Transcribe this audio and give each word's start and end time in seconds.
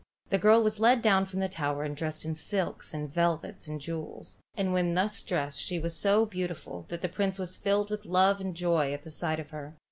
The 0.31 0.39
girl 0.39 0.63
was 0.63 0.79
led 0.79 1.03
down 1.03 1.27
from 1.27 1.41
the 1.41 1.47
tower 1.47 1.83
and 1.83 1.95
dressed 1.95 2.25
in 2.25 2.33
silks 2.33 2.91
and 2.91 3.07
velvets 3.13 3.67
and 3.67 3.79
jewels, 3.79 4.37
and 4.57 4.73
when 4.73 4.95
thus 4.95 5.21
dressed 5.21 5.61
she 5.61 5.77
was 5.77 5.95
so 5.95 6.25
beautiful 6.25 6.87
that 6.89 7.03
the 7.03 7.07
Prince 7.07 7.37
was 7.37 7.55
filled 7.55 7.91
with 7.91 8.07
love 8.07 8.41
and 8.41 8.55
joy 8.55 8.93
at 8.93 9.03
the 9.03 9.11
sight 9.11 9.39
of 9.39 9.51
her. 9.51 9.75